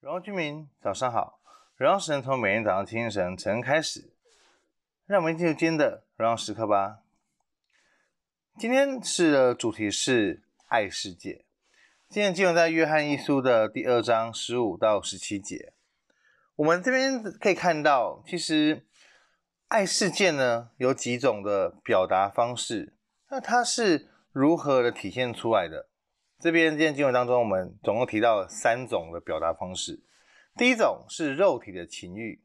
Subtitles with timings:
[0.00, 1.40] 荣耀居民，早上好！
[1.74, 4.12] 荣耀神从每天早上清晨晨开始，
[5.06, 7.00] 让我们进入今天的荣耀时刻吧。
[8.56, 11.44] 今天是的主题是爱世界。
[12.08, 15.72] 今天经文在约翰一书的第二章十五到十七节。
[16.54, 18.86] 我们这边可以看到，其实
[19.66, 22.94] 爱世界呢有几种的表达方式。
[23.30, 25.88] 那它是如何的体现出来的？
[26.40, 30.00] 这边今天经文当中，我们总共提到三种的表达方式。
[30.56, 32.40] 第一种是肉体的情欲，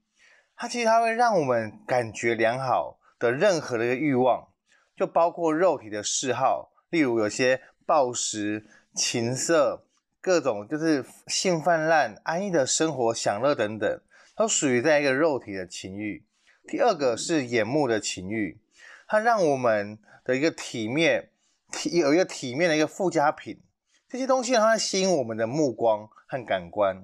[0.56, 4.48] 它其实它会让我们感觉良好的任何的一个欲望，
[4.96, 8.66] 就包括肉体的嗜好，例如有些暴食、
[8.96, 9.86] 情色、
[10.20, 14.02] 各种就是性泛滥、安逸的生活享乐等等，
[14.36, 16.26] 都属于在一个肉体的情欲。
[16.68, 18.60] 第二个是眼目的情欲，
[19.08, 21.30] 它让我们的一个体面
[21.72, 23.62] 体有一个体面的一个附加品。
[24.14, 27.04] 这些东西它吸引我们的目光和感官，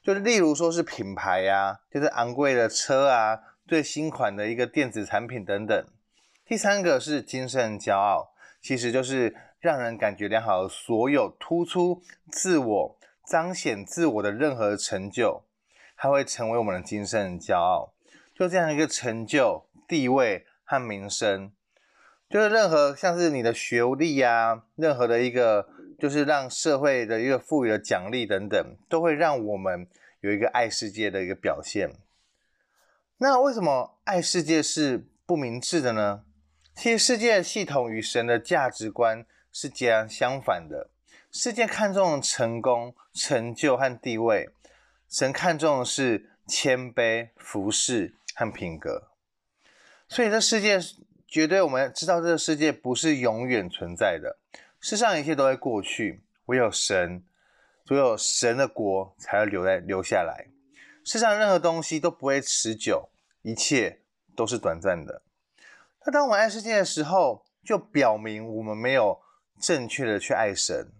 [0.00, 5.84] 就是例如说是品牌呀，就是昂贵的车啊，最新款的一个电子产品等等。
[6.46, 8.30] 第三个是精神骄傲，
[8.62, 15.42] 其实就是让人感觉良好的所有突出自我、彰显自我的任何成就，
[15.96, 17.92] 它会成为我们的精神骄傲。
[18.32, 21.50] 就这样一个成就、地位和名声，
[22.30, 25.70] 就是任何像是你的学历呀，任何的一个。
[25.98, 29.88] 就是让社会的一个赋予的奖励等等，都会让我们
[30.20, 31.90] 有一个爱世界的一个表现。
[33.18, 36.22] 那为什么爱世界是不明智的呢？
[36.74, 40.90] 其实世界系统与神的价值观是截然相反的。
[41.32, 44.48] 世界看重成功、成就和地位，
[45.10, 49.08] 神看重的是谦卑、服侍和品格。
[50.08, 50.78] 所以这世界
[51.26, 54.38] 绝对，我们知道这个世界不是永远存在的。
[54.80, 57.24] 世上一切都会过去，唯有神，
[57.88, 60.46] 唯有神的国才会留在留下来。
[61.04, 63.08] 世上任何东西都不会持久，
[63.42, 64.00] 一切
[64.36, 65.22] 都是短暂的。
[66.04, 69.20] 那当我们爱世界的时候，就表明我们没有
[69.60, 70.92] 正确的去爱神。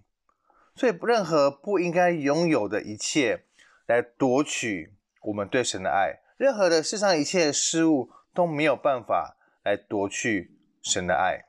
[0.74, 3.44] 所以，任何不应该拥有的一切，
[3.86, 6.20] 来夺取我们对神的爱。
[6.36, 11.47] 任何的世上一切的事物都没有办法来夺去神的爱。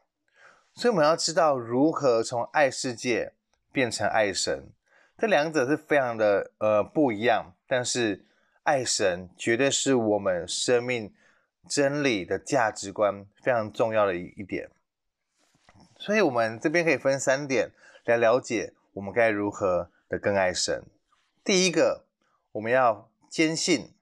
[0.79, 3.34] 所以我们要知道如何从爱世界
[3.69, 4.69] 变成爱神，
[5.17, 7.53] 这两者是非常的呃不一样。
[7.67, 8.23] 但是
[8.63, 11.13] 爱神绝对是我们生命
[11.67, 14.69] 真理的价值观非常重要的一一点。
[15.97, 17.73] 所以我们这边可以分三点
[18.06, 20.85] 来了解我们该如何的更爱神。
[21.44, 22.06] 第一个，
[22.53, 23.94] 我们要坚信，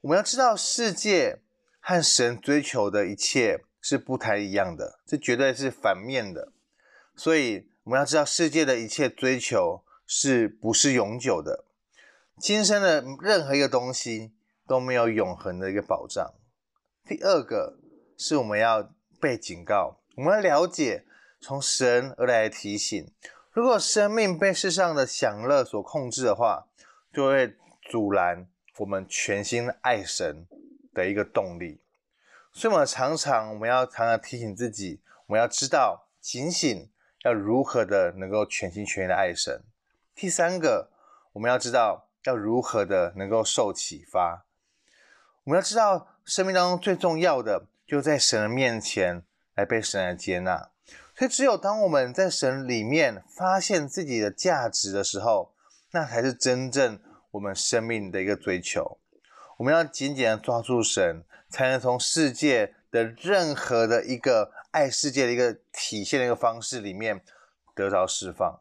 [0.00, 1.40] 我们要知道世界
[1.80, 3.60] 和神追求的一切。
[3.88, 6.50] 是不太一样的，这绝对是反面的。
[7.14, 11.66] 所以我们要知道，世界的一切追求是不是永久的？
[12.40, 14.32] 今生的任何一个东西
[14.66, 16.34] 都没有永恒的一个保障。
[17.04, 17.78] 第二个
[18.18, 21.04] 是我们要被警告，我们要了解
[21.38, 23.08] 从神而来提醒。
[23.52, 26.66] 如果生命被世上的享乐所控制的话，
[27.14, 27.54] 就会
[27.88, 28.48] 阻拦
[28.78, 30.48] 我们全心爱神
[30.92, 31.80] 的一个动力。
[32.58, 36.88] 所以，我们常常我们要常常提醒自己，我们要知道警醒，
[37.22, 39.62] 要如何的能够全心全意的爱神。
[40.14, 40.88] 第三个，
[41.34, 44.46] 我们要知道要如何的能够受启发。
[45.44, 49.22] 我们要知道，生命当中最重要的，就在神的面前
[49.54, 50.70] 来被神来接纳。
[51.14, 55.52] 所以，只有当我们在神里面发现自己的价值的时候，
[55.90, 56.98] 那才是真正
[57.32, 58.96] 我们生命的一个追求。
[59.56, 67.22] 我们要紧紧的抓住神，才能从世界的任何的一个爱世界的一个体现的一个方式里面
[67.74, 68.60] 得着释放。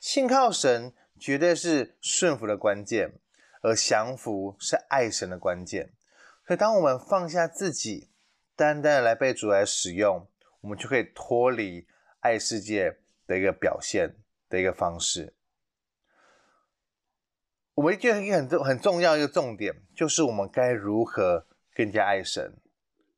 [0.00, 3.12] 信靠神绝对是顺服的关键，
[3.60, 5.92] 而降服是爱神的关键。
[6.46, 8.08] 所以，当我们放下自己，
[8.56, 10.26] 单单的来被主来使用，
[10.62, 11.86] 我们就可以脱离
[12.20, 14.16] 爱世界的一个表现
[14.48, 15.34] 的一个方式。
[17.74, 22.54] 我们觉得一个很重很重要一个重点，就是我们该如何更加爱神。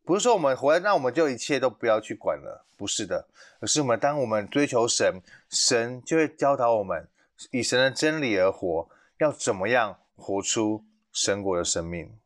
[0.05, 3.26] 不是说我们活在那我们就一切都不要去管了，不是的，
[3.61, 7.08] 而是我们当我们追求神，神就会教导我们
[7.50, 8.88] 以神的真理而活，
[9.19, 12.17] 要怎么样活出神国的生命。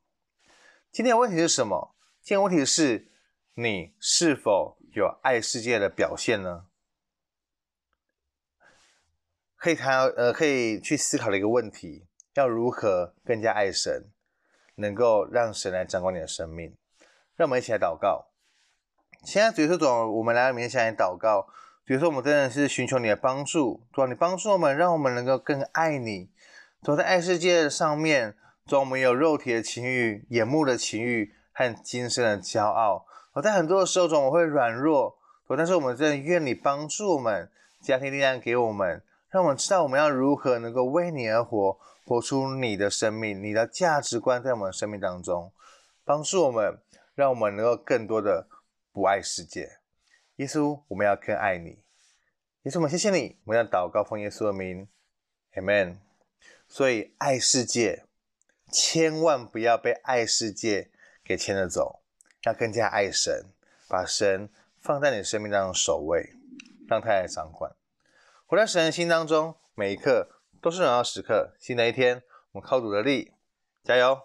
[0.90, 1.94] 今天的问题是什么？
[2.20, 3.08] 今天问题是
[3.54, 6.66] 你是否有爱世界的表现呢？
[9.56, 12.07] 可以谈呃，可以去思考的一个问题。
[12.38, 14.04] 要如何更加爱神，
[14.76, 16.72] 能够让神来掌管你的生命？
[17.34, 18.26] 让我们一起来祷告。
[19.24, 21.48] 现在主耶稣总，我们来到面前来祷告。
[21.84, 26.30] 主耶稣，我们真的是寻求你的帮助，主啊，你帮助我们，让我们能够更爱你，
[26.80, 33.04] 走在爱世界上面，总我们有肉体的情欲、眼目的情欲和今生的骄傲。
[33.32, 35.18] 我在很多的时候，总我会软弱，
[35.56, 37.50] 但是我们真的愿你帮助我们，
[37.80, 45.52] 加添力量给我们，让我们知道我们要如何能够为你而活，活出你的生命、你的价值观在我们生命当中，
[46.04, 46.78] 帮助我们，
[47.14, 48.48] 让我们能够更多的
[48.90, 49.78] 不爱世界。
[50.36, 51.78] 耶稣，我们要更爱你。
[52.62, 54.88] 耶稣，我们谢谢你，我们要祷告奉耶稣的名
[55.54, 55.98] ，Amen。
[56.66, 58.04] 所以爱世界，
[58.72, 60.90] 千万不要被爱世界
[61.22, 62.00] 给牵着走，
[62.44, 63.46] 要更加爱神，
[63.88, 64.48] 把神
[64.80, 66.34] 放在你生命当中首位，
[66.86, 67.74] 让他来掌管。
[68.50, 70.26] 活在神的心当中，每一刻
[70.62, 71.52] 都是荣耀时刻。
[71.60, 72.22] 新的一天，
[72.52, 73.34] 我们靠主的力，
[73.84, 74.22] 加油！